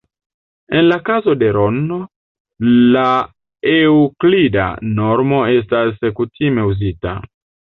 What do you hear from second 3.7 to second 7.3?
Eŭklida normo estas kutime uzita.